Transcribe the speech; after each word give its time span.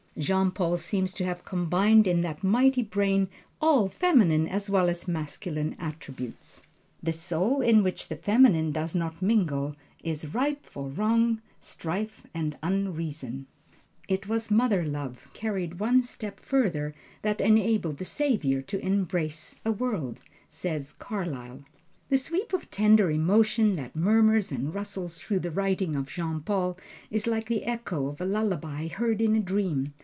Jean 0.17 0.51
Paul 0.51 0.75
seems 0.75 1.13
to 1.15 1.23
have 1.25 1.45
combined 1.45 2.05
in 2.05 2.21
that 2.21 2.43
mighty 2.43 2.83
brain 2.83 3.29
all 3.61 3.87
feminine 3.87 4.45
as 4.45 4.69
well 4.69 4.89
as 4.89 5.07
masculine 5.07 5.73
attributes. 5.79 6.61
The 7.01 7.13
soul 7.13 7.61
in 7.61 7.81
which 7.81 8.07
the 8.09 8.17
feminine 8.17 8.71
does 8.73 8.93
not 8.93 9.21
mingle 9.21 9.73
is 10.03 10.27
ripe 10.33 10.65
for 10.65 10.89
wrong, 10.89 11.41
strife 11.61 12.27
and 12.33 12.57
unreason. 12.61 13.47
"It 14.09 14.27
was 14.27 14.51
mother 14.51 14.83
love, 14.85 15.29
carried 15.33 15.79
one 15.79 16.03
step 16.03 16.41
further, 16.41 16.93
that 17.21 17.39
enabled 17.41 17.97
the 17.97 18.05
Savior 18.05 18.61
to 18.63 18.85
embrace 18.85 19.61
a 19.63 19.71
world," 19.71 20.21
says 20.49 20.93
Carlyle. 20.99 21.63
The 22.09 22.17
sweep 22.17 22.51
of 22.51 22.69
tender 22.69 23.09
emotion 23.09 23.75
that 23.77 23.95
murmurs 23.95 24.51
and 24.51 24.73
rustles 24.75 25.17
through 25.17 25.39
the 25.39 25.51
writing 25.51 25.95
of 25.95 26.09
Jean 26.09 26.41
Paul 26.41 26.77
is 27.09 27.25
like 27.25 27.47
the 27.47 27.63
echo 27.65 28.07
of 28.07 28.19
a 28.19 28.25
lullaby 28.25 28.89
heard 28.89 29.21
in 29.21 29.35
a 29.35 29.39
dream. 29.39 29.93